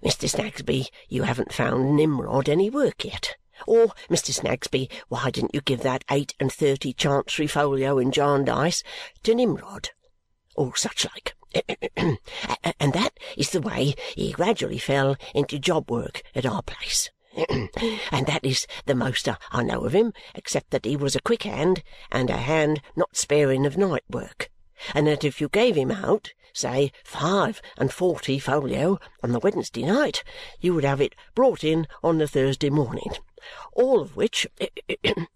Mr. 0.03 0.27
Snagsby, 0.27 0.89
you 1.07 1.23
haven't 1.23 1.53
found 1.53 1.95
Nimrod 1.95 2.49
any 2.49 2.69
work 2.69 3.05
yet. 3.05 3.35
Or, 3.65 3.93
Mr. 4.09 4.33
Snagsby, 4.33 4.89
why 5.07 5.29
didn't 5.29 5.55
you 5.55 5.61
give 5.61 5.81
that 5.81 6.03
eight 6.11 6.33
and 6.39 6.51
thirty 6.51 6.91
Chancery 6.91 7.47
folio 7.47 7.97
in 7.99 8.11
Jarndyce 8.11 8.83
to 9.23 9.33
Nimrod? 9.33 9.91
Or 10.55 10.75
such 10.75 11.05
like. 11.05 11.35
and 11.95 12.93
that 12.93 13.11
is 13.37 13.51
the 13.51 13.61
way 13.61 13.95
he 14.15 14.31
gradually 14.31 14.77
fell 14.77 15.15
into 15.33 15.59
job 15.59 15.89
work 15.89 16.21
at 16.35 16.45
our 16.45 16.61
place. 16.61 17.09
and 17.49 18.27
that 18.27 18.41
is 18.43 18.65
the 18.85 18.95
most 18.95 19.27
I 19.51 19.63
know 19.63 19.81
of 19.81 19.93
him, 19.93 20.13
except 20.35 20.71
that 20.71 20.85
he 20.85 20.95
was 20.95 21.15
a 21.15 21.21
quick 21.21 21.43
hand 21.43 21.83
and 22.11 22.29
a 22.29 22.37
hand 22.37 22.81
not 22.95 23.15
sparing 23.15 23.65
of 23.65 23.77
night 23.77 24.03
work, 24.09 24.49
and 24.93 25.07
that 25.07 25.23
if 25.23 25.41
you 25.41 25.49
gave 25.49 25.75
him 25.75 25.91
out, 25.91 26.33
say, 26.53 26.91
five 27.03 27.61
and 27.77 27.91
forty 27.91 28.39
folio 28.39 28.99
on 29.21 29.33
the 29.33 29.39
Wednesday 29.39 29.83
night, 29.83 30.23
you 30.61 30.73
would 30.73 30.85
have 30.85 31.01
it 31.01 31.15
brought 31.33 31.63
in 31.63 31.87
on 32.01 32.19
the 32.19 32.27
Thursday 32.27 32.69
morning. 32.69 33.11
All 33.73 33.99
of 33.99 34.15
which 34.15 34.47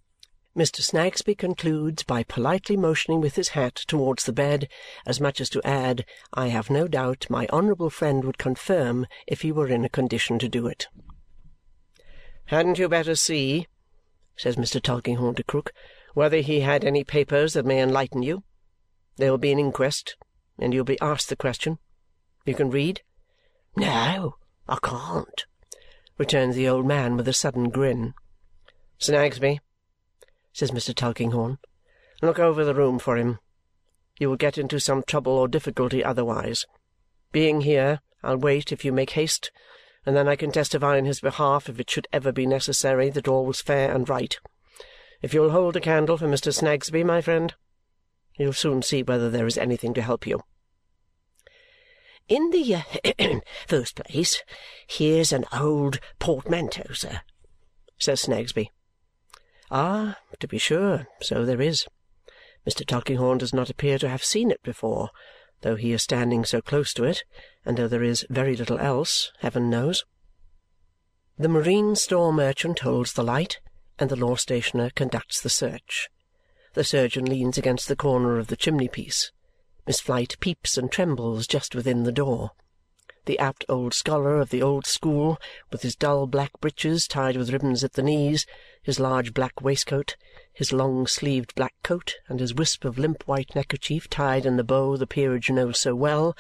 Mr. 0.58 0.82
Snagsby 0.82 1.36
concludes 1.36 2.01
by 2.01 2.24
politely 2.24 2.75
motioning 2.75 3.22
with 3.22 3.36
his 3.36 3.50
hat 3.50 3.75
towards 3.75 4.25
the 4.25 4.34
bed, 4.34 4.68
as 5.06 5.22
much 5.22 5.39
as 5.39 5.48
to 5.48 5.62
add, 5.63 6.06
I 6.34 6.48
have 6.48 6.72
no 6.72 6.88
doubt 6.88 7.27
my 7.29 7.48
honourable 7.53 7.91
friend 7.91 8.24
would 8.24 8.39
confirm 8.39 9.06
if 9.27 9.41
he 9.41 9.51
were 9.51 9.68
in 9.68 9.86
a 9.86 9.89
condition 9.89 10.39
to 10.39 10.50
do 10.50 10.65
it. 10.65 10.88
"Hadn't 12.46 12.79
you 12.79 12.89
better 12.89 13.13
see," 13.13 13.68
says 14.36 14.56
Mr. 14.56 14.82
Tulkinghorn 14.82 15.36
to 15.36 15.44
Krook, 15.44 15.72
"whether 16.15 16.38
he 16.38 16.62
had 16.62 16.84
any 16.84 17.03
papers 17.03 17.53
that 17.53 17.65
may 17.65 17.79
enlighten 17.79 18.24
you? 18.24 18.44
There 19.18 19.29
will 19.29 19.38
be 19.38 19.51
an 19.51 19.60
inquest, 19.60 20.18
and 20.58 20.74
you'll 20.74 20.84
be 20.84 21.00
asked 21.00 21.29
the 21.29 21.36
question. 21.36 21.77
You 22.44 22.56
can 22.56 22.72
read?" 22.72 23.03
"No, 23.75 24.38
I 24.68 24.79
can't," 24.82 25.46
returns 26.18 26.56
the 26.56 26.68
old 26.68 26.88
man 26.88 27.15
with 27.18 27.27
a 27.27 27.34
sudden 27.34 27.70
grin. 27.70 28.15
"Snagsby 28.98 29.60
says 30.53 30.72
Mr. 30.72 30.94
Tulkinghorn. 30.94 31.60
"Look 32.22 32.39
over 32.39 32.63
the 32.65 32.75
room 32.75 33.00
for 33.00 33.18
him. 33.18 33.39
You 34.20 34.29
will 34.29 34.36
get 34.36 34.58
into 34.58 34.79
some 34.79 35.03
trouble 35.03 35.34
or 35.34 35.48
difficulty 35.48 36.03
otherwise. 36.03 36.65
Being 37.32 37.62
here, 37.62 38.01
I'll 38.24 38.38
wait 38.38 38.72
if 38.72 38.84
you 38.84 38.91
make 38.91 39.12
haste, 39.12 39.51
and 40.06 40.15
then 40.15 40.27
I 40.27 40.36
can 40.36 40.51
testify 40.51 40.98
in 40.98 41.06
his 41.06 41.22
behalf, 41.22 41.70
if 41.70 41.79
it 41.79 41.89
should 41.89 42.08
ever 42.12 42.32
be 42.32 42.46
necessary, 42.46 43.10
that 43.12 43.27
all 43.27 43.46
was 43.46 43.62
fair 43.62 43.94
and 43.94 44.10
right. 44.10 44.38
If 45.22 45.34
you'll 45.34 45.51
hold 45.51 45.75
a 45.75 45.82
candle 45.82 46.18
for 46.18 46.27
Mr. 46.27 46.53
Snagsby, 46.53 47.03
my 47.03 47.22
friend, 47.22 47.53
you'll 48.38 48.53
soon 48.53 48.82
see 48.82 49.03
whether 49.03 49.29
there 49.29 49.48
is 49.48 49.58
anything 49.58 49.94
to 49.94 50.01
help 50.01 50.25
you." 50.27 50.41
In 52.27 52.51
the 52.51 52.75
uh, 52.75 53.39
first 53.68 53.96
place, 53.96 54.44
here's 54.88 55.32
an 55.32 55.46
old 55.51 56.00
portmanteau, 56.20 56.94
sir, 56.94 57.22
says 57.98 58.22
Snagsby. 58.22 58.70
Ah, 59.71 60.17
to 60.39 60.47
be 60.47 60.57
sure, 60.57 61.07
so 61.21 61.45
there 61.45 61.61
is. 61.61 61.85
Mr. 62.67 62.85
Tulkinghorn 62.85 63.38
does 63.38 63.53
not 63.53 63.69
appear 63.69 63.99
to 63.99 64.09
have 64.09 64.23
seen 64.23 64.49
it 64.49 64.63
before, 64.63 65.09
though 65.61 65.75
he 65.75 65.91
is 65.91 66.01
standing 66.01 66.43
so 66.43 66.61
close 66.61 66.93
to 66.93 67.03
it, 67.03 67.23
and 67.65 67.77
though 67.77 67.88
there 67.88 68.03
is 68.03 68.25
very 68.29 68.55
little 68.55 68.79
else, 68.79 69.31
heaven 69.39 69.69
knows. 69.69 70.05
The 71.38 71.49
marine 71.49 71.95
store 71.95 72.33
merchant 72.33 72.79
holds 72.79 73.13
the 73.13 73.23
light, 73.23 73.59
and 73.99 74.09
the 74.09 74.15
law 74.15 74.35
stationer 74.35 74.89
conducts 74.89 75.39
the 75.39 75.49
search. 75.49 76.09
The 76.73 76.83
surgeon 76.83 77.25
leans 77.25 77.57
against 77.57 77.88
the 77.88 77.95
corner 77.95 78.39
of 78.39 78.47
the 78.47 78.57
chimney-piece. 78.57 79.31
Miss 79.85 79.99
Flite 79.99 80.39
peeps 80.39 80.77
and 80.77 80.91
trembles 80.91 81.47
just 81.47 81.75
within 81.75 82.03
the 82.03 82.11
door 82.11 82.51
the 83.25 83.39
apt 83.39 83.65
old 83.67 83.93
scholar 83.93 84.39
of 84.39 84.49
the 84.49 84.61
old 84.61 84.85
school, 84.85 85.39
with 85.71 85.81
his 85.81 85.95
dull 85.95 86.27
black 86.27 86.51
breeches 86.61 87.07
tied 87.07 87.38
with 87.38 87.51
ribbons 87.51 87.83
at 87.83 87.93
the 87.93 88.01
knees, 88.01 88.45
his 88.81 88.99
large 88.99 89.33
black 89.33 89.61
waistcoat, 89.61 90.15
his 90.53 90.73
long-sleeved 90.73 91.53
black 91.55 91.73
coat, 91.83 92.15
and 92.27 92.39
his 92.39 92.53
wisp 92.53 92.85
of 92.85 92.97
limp 92.97 93.23
white 93.27 93.53
neckerchief 93.55 94.09
tied 94.09 94.45
in 94.45 94.57
the 94.57 94.63
bow 94.63 94.97
the 94.97 95.07
peerage 95.07 95.49
knows 95.49 95.79
so 95.79 95.95
well, 95.95 96.35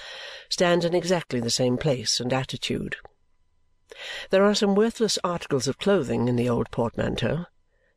stands 0.49 0.85
in 0.85 0.93
exactly 0.93 1.39
the 1.39 1.49
same 1.49 1.77
place 1.77 2.19
and 2.19 2.33
attitude. 2.33 2.95
There 4.29 4.43
are 4.43 4.55
some 4.55 4.75
worthless 4.75 5.17
articles 5.23 5.67
of 5.67 5.77
clothing 5.77 6.27
in 6.27 6.35
the 6.35 6.47
old 6.47 6.71
portmanteau. 6.71 7.45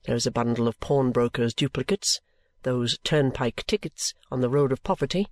There 0.04 0.16
is 0.16 0.26
a 0.26 0.32
bundle 0.32 0.66
of 0.66 0.80
pawnbrokers' 0.80 1.54
duplicates, 1.54 2.20
those 2.62 2.98
turnpike 3.04 3.64
tickets 3.66 4.14
on 4.30 4.40
the 4.40 4.48
road 4.48 4.72
of 4.72 4.82
poverty, 4.82 5.28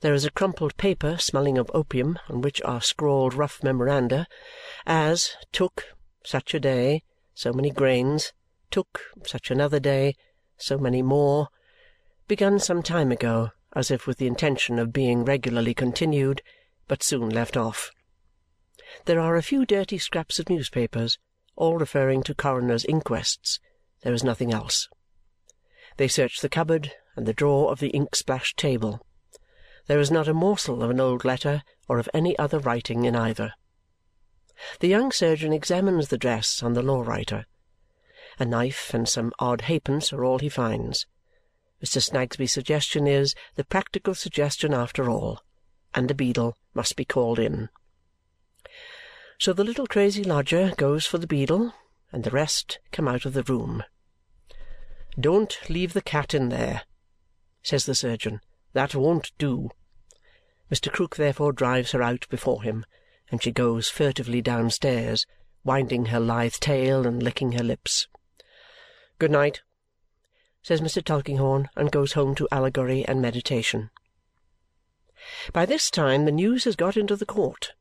there 0.00 0.14
is 0.14 0.24
a 0.24 0.30
crumpled 0.30 0.76
paper 0.76 1.16
smelling 1.18 1.58
of 1.58 1.70
opium 1.72 2.18
on 2.28 2.40
which 2.40 2.60
are 2.62 2.80
scrawled 2.80 3.34
rough 3.34 3.62
memoranda, 3.62 4.26
as 4.86 5.36
took 5.52 5.84
such 6.24 6.54
a 6.54 6.60
day 6.60 7.02
so 7.34 7.52
many 7.52 7.70
grains, 7.70 8.32
took 8.70 9.00
such 9.24 9.50
another 9.50 9.80
day 9.80 10.14
so 10.56 10.78
many 10.78 11.02
more, 11.02 11.48
begun 12.28 12.58
some 12.58 12.82
time 12.82 13.10
ago 13.12 13.50
as 13.74 13.90
if 13.90 14.06
with 14.06 14.18
the 14.18 14.26
intention 14.26 14.78
of 14.78 14.92
being 14.92 15.24
regularly 15.24 15.74
continued, 15.74 16.42
but 16.86 17.02
soon 17.02 17.28
left 17.28 17.56
off. 17.56 17.90
There 19.06 19.20
are 19.20 19.36
a 19.36 19.42
few 19.42 19.66
dirty 19.66 19.98
scraps 19.98 20.38
of 20.38 20.48
newspapers, 20.48 21.18
all 21.56 21.76
referring 21.76 22.22
to 22.24 22.34
coroners' 22.34 22.84
inquests. 22.84 23.58
There 24.02 24.12
is 24.12 24.22
nothing 24.22 24.52
else. 24.52 24.88
They 25.96 26.08
search 26.08 26.40
the 26.40 26.48
cupboard 26.48 26.92
and 27.16 27.26
the 27.26 27.32
drawer 27.32 27.70
of 27.70 27.80
the 27.80 27.90
ink-splashed 27.90 28.56
table. 28.56 29.04
There 29.86 30.00
is 30.00 30.10
not 30.10 30.28
a 30.28 30.34
morsel 30.34 30.82
of 30.82 30.90
an 30.90 31.00
old 31.00 31.24
letter 31.24 31.62
or 31.88 31.98
of 31.98 32.08
any 32.14 32.38
other 32.38 32.58
writing 32.58 33.04
in 33.04 33.14
either. 33.14 33.54
The 34.80 34.88
young 34.88 35.12
surgeon 35.12 35.52
examines 35.52 36.08
the 36.08 36.18
dress 36.18 36.62
on 36.62 36.72
the 36.72 36.82
law 36.82 37.02
writer. 37.02 37.46
A 38.38 38.44
knife 38.44 38.94
and 38.94 39.08
some 39.08 39.32
odd 39.38 39.62
halfpence 39.62 40.12
are 40.12 40.24
all 40.24 40.38
he 40.38 40.48
finds. 40.48 41.06
Mr. 41.82 42.02
Snagsby's 42.02 42.52
suggestion 42.52 43.06
is 43.06 43.34
the 43.56 43.64
practical 43.64 44.14
suggestion 44.14 44.72
after 44.72 45.10
all, 45.10 45.42
and 45.94 46.08
the 46.08 46.14
beadle 46.14 46.56
must 46.72 46.96
be 46.96 47.04
called 47.04 47.38
in. 47.38 47.68
So 49.38 49.52
the 49.52 49.64
little 49.64 49.86
crazy 49.86 50.24
lodger 50.24 50.72
goes 50.76 51.04
for 51.04 51.18
the 51.18 51.26
beadle, 51.26 51.74
and 52.10 52.24
the 52.24 52.30
rest 52.30 52.78
come 52.90 53.06
out 53.06 53.26
of 53.26 53.34
the 53.34 53.42
room. 53.42 53.82
Don't 55.20 55.58
leave 55.68 55.92
the 55.92 56.00
cat 56.00 56.32
in 56.32 56.48
there, 56.48 56.82
says 57.62 57.84
the 57.84 57.94
surgeon. 57.94 58.40
That 58.74 58.94
won't 58.94 59.32
do. 59.38 59.70
Mr. 60.70 60.92
Krook 60.92 61.16
therefore 61.16 61.52
drives 61.52 61.92
her 61.92 62.02
out 62.02 62.28
before 62.28 62.62
him, 62.62 62.84
and 63.30 63.42
she 63.42 63.52
goes 63.52 63.88
furtively 63.88 64.42
downstairs, 64.42 65.26
winding 65.64 66.06
her 66.06 66.20
lithe 66.20 66.54
tail 66.54 67.06
and 67.06 67.22
licking 67.22 67.52
her 67.52 67.64
lips. 67.64 68.08
Good 69.18 69.30
night, 69.30 69.62
says 70.62 70.80
Mr. 70.80 71.02
Tulkinghorn, 71.02 71.68
and 71.76 71.92
goes 71.92 72.14
home 72.14 72.34
to 72.34 72.48
allegory 72.50 73.04
and 73.06 73.22
meditation. 73.22 73.90
By 75.52 75.66
this 75.66 75.90
time 75.90 76.24
the 76.24 76.32
news 76.32 76.64
has 76.64 76.74
got 76.74 76.96
into 76.96 77.16
the 77.16 77.26
court. 77.26 77.72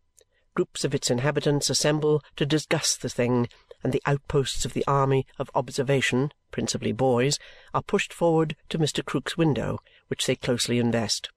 Groups 0.53 0.83
of 0.83 0.93
its 0.93 1.09
inhabitants 1.09 1.69
assemble 1.69 2.21
to 2.35 2.45
discuss 2.45 2.95
the 2.95 3.09
thing, 3.09 3.49
and 3.83 3.91
the 3.91 4.03
outposts 4.05 4.63
of 4.63 4.73
the 4.73 4.85
army 4.85 5.25
of 5.39 5.49
observation, 5.55 6.31
principally 6.51 6.91
boys, 6.91 7.39
are 7.73 7.81
pushed 7.81 8.13
forward 8.13 8.55
to 8.69 8.77
Mr. 8.77 9.03
Krook's 9.03 9.35
window, 9.35 9.79
which 10.07 10.25
they 10.25 10.35
closely 10.35 10.79
invest. 10.79 11.29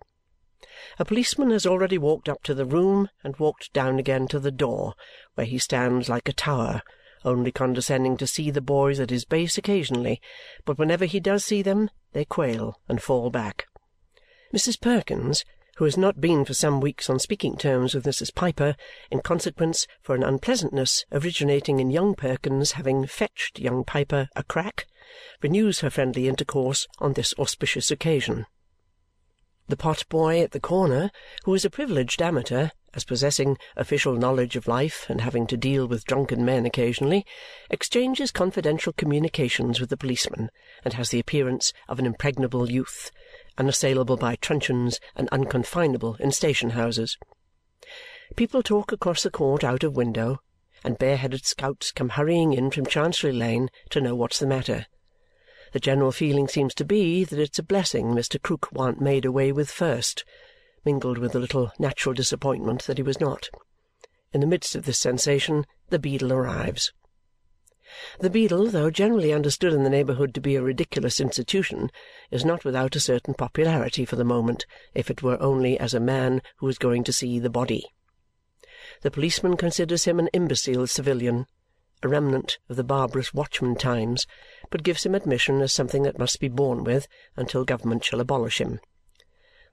A 0.98 1.04
policeman 1.04 1.50
has 1.50 1.66
already 1.66 1.98
walked 1.98 2.28
up 2.28 2.42
to 2.44 2.54
the 2.54 2.64
room 2.64 3.08
and 3.24 3.36
walked 3.36 3.72
down 3.72 3.98
again 3.98 4.28
to 4.28 4.38
the 4.38 4.50
door, 4.50 4.94
where 5.34 5.46
he 5.46 5.58
stands 5.58 6.08
like 6.08 6.28
a 6.28 6.32
tower, 6.32 6.82
only 7.24 7.50
condescending 7.50 8.16
to 8.16 8.26
see 8.26 8.50
the 8.50 8.60
boys 8.60 9.00
at 9.00 9.10
his 9.10 9.24
base 9.24 9.58
occasionally, 9.58 10.20
but 10.64 10.78
whenever 10.78 11.04
he 11.04 11.20
does 11.20 11.44
see 11.44 11.62
them, 11.62 11.90
they 12.12 12.24
quail 12.24 12.80
and 12.88 13.02
fall 13.02 13.30
back. 13.30 13.66
Mrs. 14.54 14.80
Perkins, 14.80 15.44
who 15.76 15.84
has 15.84 15.98
not 15.98 16.20
been 16.20 16.44
for 16.44 16.54
some 16.54 16.80
weeks 16.80 17.10
on 17.10 17.18
speaking 17.18 17.56
terms 17.56 17.94
with 17.94 18.04
Mrs. 18.04 18.34
Piper, 18.34 18.76
in 19.10 19.20
consequence 19.20 19.86
for 20.00 20.14
an 20.14 20.22
unpleasantness 20.22 21.04
originating 21.12 21.80
in 21.80 21.90
young 21.90 22.14
Perkins 22.14 22.72
having 22.72 23.06
fetched 23.06 23.58
young 23.58 23.84
Piper 23.84 24.28
a 24.34 24.42
crack, 24.42 24.86
renews 25.42 25.80
her 25.80 25.90
friendly 25.90 26.28
intercourse 26.28 26.86
on 26.98 27.12
this 27.12 27.34
auspicious 27.38 27.90
occasion. 27.90 28.46
The 29.68 29.76
pot-boy 29.76 30.42
at 30.42 30.52
the 30.52 30.60
corner, 30.60 31.10
who 31.44 31.52
is 31.54 31.64
a 31.64 31.70
privileged 31.70 32.22
amateur, 32.22 32.68
as 32.94 33.04
possessing 33.04 33.58
official 33.76 34.14
knowledge 34.14 34.54
of 34.54 34.68
life 34.68 35.06
and 35.08 35.20
having 35.20 35.46
to 35.48 35.56
deal 35.56 35.86
with 35.88 36.04
drunken 36.04 36.44
men 36.44 36.64
occasionally, 36.64 37.26
exchanges 37.68 38.30
confidential 38.30 38.92
communications 38.92 39.80
with 39.80 39.90
the 39.90 39.96
policeman 39.96 40.50
and 40.84 40.94
has 40.94 41.10
the 41.10 41.18
appearance 41.18 41.72
of 41.88 41.98
an 41.98 42.06
impregnable 42.06 42.70
youth, 42.70 43.10
unassailable 43.58 44.16
by 44.16 44.36
truncheons 44.36 45.00
and 45.16 45.28
unconfinable 45.30 46.16
in 46.20 46.30
station-houses. 46.30 47.18
People 48.36 48.62
talk 48.62 48.92
across 48.92 49.24
the 49.24 49.30
court 49.30 49.64
out 49.64 49.82
of 49.82 49.96
window, 49.96 50.38
and 50.84 50.96
bareheaded 50.96 51.44
scouts 51.44 51.90
come 51.90 52.10
hurrying 52.10 52.52
in 52.52 52.70
from 52.70 52.86
Chancery 52.86 53.32
Lane 53.32 53.68
to 53.90 54.00
know 54.00 54.14
what's 54.14 54.38
the 54.38 54.46
matter. 54.46 54.86
The 55.72 55.80
general 55.80 56.12
feeling 56.12 56.46
seems 56.48 56.74
to 56.74 56.84
be 56.84 57.24
that 57.24 57.38
it's 57.38 57.58
a 57.58 57.62
blessing 57.62 58.08
Mr. 58.08 58.40
Krook 58.40 58.70
warn't 58.72 59.00
made 59.00 59.24
away 59.24 59.50
with 59.50 59.70
first, 59.70 60.24
mingled 60.84 61.18
with 61.18 61.34
a 61.34 61.40
little 61.40 61.72
natural 61.78 62.14
disappointment 62.14 62.84
that 62.84 62.98
he 62.98 63.02
was 63.02 63.20
not. 63.20 63.50
In 64.32 64.40
the 64.40 64.46
midst 64.46 64.76
of 64.76 64.84
this 64.84 64.98
sensation, 64.98 65.66
the 65.90 65.98
beadle 65.98 66.32
arrives. 66.32 66.92
The 68.20 68.30
beadle, 68.30 68.66
though 68.66 68.90
generally 68.90 69.32
understood 69.32 69.72
in 69.72 69.82
the 69.82 69.90
neighbourhood 69.90 70.34
to 70.34 70.40
be 70.40 70.54
a 70.56 70.62
ridiculous 70.62 71.20
institution, 71.20 71.90
is 72.30 72.44
not 72.44 72.64
without 72.64 72.94
a 72.94 73.00
certain 73.00 73.34
popularity 73.34 74.04
for 74.04 74.16
the 74.16 74.24
moment, 74.24 74.66
if 74.94 75.10
it 75.10 75.22
were 75.22 75.40
only 75.42 75.78
as 75.78 75.94
a 75.94 76.00
man 76.00 76.42
who 76.58 76.68
is 76.68 76.78
going 76.78 77.02
to 77.04 77.12
see 77.12 77.38
the 77.38 77.50
body. 77.50 77.86
The 79.02 79.10
policeman 79.10 79.56
considers 79.56 80.04
him 80.04 80.18
an 80.18 80.28
imbecile 80.28 80.86
civilian 80.86 81.46
a 82.02 82.08
remnant 82.08 82.58
of 82.68 82.76
the 82.76 82.84
barbarous 82.84 83.32
watchman 83.32 83.74
times, 83.74 84.26
but 84.70 84.82
gives 84.82 85.04
him 85.04 85.14
admission 85.14 85.60
as 85.60 85.72
something 85.72 86.02
that 86.02 86.18
must 86.18 86.40
be 86.40 86.48
borne 86.48 86.84
with 86.84 87.08
until 87.36 87.64
government 87.64 88.04
shall 88.04 88.20
abolish 88.20 88.60
him. 88.60 88.80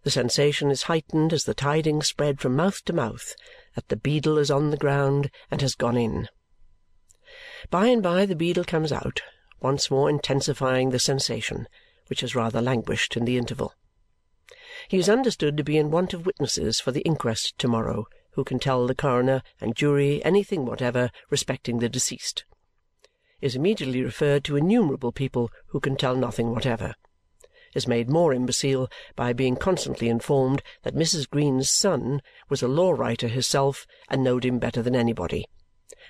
The 0.04 0.12
sensation 0.12 0.70
is 0.70 0.84
heightened 0.84 1.32
as 1.32 1.46
the 1.46 1.54
tidings 1.54 2.08
spread 2.08 2.41
from 2.41 2.56
mouth 2.56 2.84
to 2.86 2.94
mouth 2.94 3.36
that 3.76 3.88
the 3.88 3.96
beadle 3.96 4.38
is 4.38 4.52
on 4.52 4.70
the 4.70 4.78
ground 4.78 5.32
and 5.50 5.62
has 5.62 5.76
gone 5.76 5.98
in. 5.98 6.28
By 7.70 7.88
and 7.88 8.04
by 8.04 8.26
the 8.26 8.36
beadle 8.36 8.65
comes 8.65 8.91
out, 8.91 9.22
once 9.62 9.89
more 9.89 10.10
intensifying 10.10 10.89
the 10.89 11.00
sensation, 11.00 11.68
which 12.08 12.22
has 12.22 12.36
rather 12.36 12.62
languished 12.62 13.15
in 13.15 13.24
the 13.24 13.38
interval. 13.38 13.74
He 14.89 14.98
is 14.98 15.08
understood 15.08 15.56
to 15.56 15.63
be 15.63 15.78
in 15.78 15.89
want 15.89 16.13
of 16.13 16.26
witnesses 16.26 16.82
for 16.82 16.91
the 16.91 17.02
inquest 17.02 17.58
to-morrow 17.60 18.06
who 18.34 18.44
can 18.44 18.60
tell 18.60 18.86
the 18.86 18.96
coroner 18.96 19.41
and 19.62 19.76
jury 19.76 20.24
anything 20.26 20.65
whatever 20.65 21.12
respecting 21.30 21.80
the 21.80 21.88
deceased. 21.88 22.44
Is 23.44 23.58
immediately 23.58 24.02
referred 24.02 24.46
to 24.46 24.56
innumerable 24.56 25.12
people 25.12 25.52
who 25.68 25.82
can 25.82 25.98
tell 25.98 26.16
nothing 26.16 26.52
whatever. 26.52 26.96
Is 27.76 27.90
made 27.90 28.10
more 28.10 28.34
imbecile 28.34 28.90
by 29.18 29.34
being 29.34 29.58
constantly 29.58 30.08
informed 30.08 30.62
that 30.84 30.96
Mrs. 30.96 31.30
Green's 31.30 31.70
son 31.70 32.22
was 32.48 32.64
a 32.64 32.70
law 32.70 32.92
writer 32.92 33.28
himself 33.28 33.86
and 34.08 34.24
knowed 34.24 34.46
him 34.46 34.60
better 34.60 34.82
than 34.82 34.96
anybody. 34.96 35.46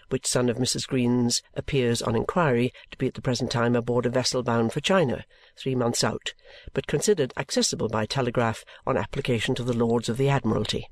Which 0.09 0.27
son 0.27 0.47
of 0.47 0.57
Mrs. 0.57 0.85
Green's 0.85 1.41
appears 1.55 2.03
on 2.03 2.15
inquiry 2.15 2.71
to 2.91 2.97
be 2.99 3.07
at 3.07 3.15
the 3.15 3.21
present 3.23 3.49
time 3.49 3.75
aboard 3.75 4.05
a 4.05 4.11
vessel 4.11 4.43
bound 4.43 4.71
for 4.71 4.79
China, 4.79 5.25
three 5.57 5.73
months 5.73 6.03
out, 6.03 6.35
but 6.71 6.85
considered 6.85 7.33
accessible 7.35 7.89
by 7.89 8.05
telegraph 8.05 8.63
on 8.85 8.95
application 8.95 9.55
to 9.55 9.63
the 9.63 9.75
Lords 9.75 10.07
of 10.07 10.17
the 10.17 10.29
Admiralty. 10.29 10.87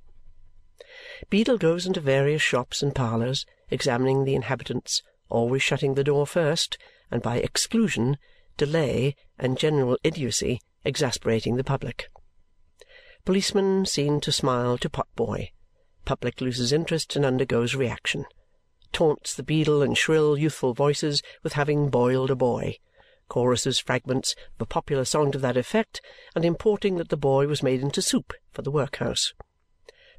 Beadle 1.30 1.60
goes 1.60 1.86
into 1.86 2.00
various 2.00 2.42
shops 2.42 2.82
and 2.82 2.96
parlours, 2.96 3.46
examining 3.70 4.24
the 4.24 4.34
inhabitants, 4.34 5.04
always 5.32 5.63
shutting 5.63 5.96
the 5.96 6.04
door 6.04 6.28
first, 6.28 6.78
and 7.10 7.22
by 7.22 7.38
exclusion, 7.38 8.17
delay, 8.58 9.15
and 9.39 9.58
general 9.58 9.98
idiocy 10.04 10.62
exasperating 10.84 11.56
the 11.56 11.63
public. 11.63 12.10
Policeman 13.26 13.86
seen 13.86 14.20
to 14.22 14.32
smile 14.32 14.78
to 14.78 14.89
pot-boy. 14.89 15.52
Public 16.06 16.41
loses 16.41 16.72
interest 16.72 17.15
and 17.15 17.26
undergoes 17.26 17.76
reaction. 17.76 18.26
Taunts 18.91 19.34
the 19.34 19.44
beadle 19.44 19.82
in 19.82 19.94
shrill 19.94 20.38
youthful 20.38 20.74
voices 20.74 21.22
with 21.44 21.54
having 21.54 21.89
boiled 21.89 22.32
a 22.32 22.36
boy. 22.36 22.78
Choruses 23.30 23.80
fragments 23.80 24.36
of 24.56 24.62
a 24.62 24.65
popular 24.65 25.06
song 25.06 25.32
to 25.32 25.38
that 25.38 25.58
effect 25.58 26.02
and 26.36 26.44
importing 26.44 26.98
that 26.98 27.10
the 27.10 27.17
boy 27.17 27.48
was 27.48 27.63
made 27.63 27.82
into 27.82 28.02
soup 28.02 28.34
for 28.52 28.62
the 28.62 28.72
workhouse 28.72 29.34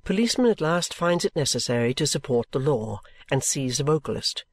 policeman 0.04 0.50
at 0.50 0.60
last 0.60 0.92
finds 0.92 1.24
it 1.24 1.36
necessary 1.36 1.94
to 1.94 2.06
support 2.06 2.48
the 2.50 2.58
law 2.58 3.00
and 3.30 3.44
seize 3.44 3.78
the 3.78 3.84
vocalist, 3.84 4.44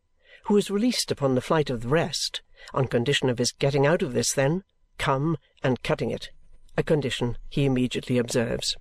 who 0.49 0.57
is 0.57 0.71
released 0.71 1.11
upon 1.11 1.35
the 1.35 1.41
flight 1.41 1.69
of 1.69 1.81
the 1.81 1.87
rest 1.87 2.41
on 2.73 2.87
condition 2.87 3.29
of 3.29 3.37
his 3.37 3.51
getting 3.51 3.85
out 3.85 4.01
of 4.01 4.13
this 4.13 4.33
then, 4.33 4.63
come, 4.97 5.37
and 5.61 5.83
cutting 5.83 6.09
it, 6.09 6.31
a 6.75 6.81
condition 6.81 7.37
he 7.49 7.65
immediately 7.65 8.17
observes. 8.17 8.75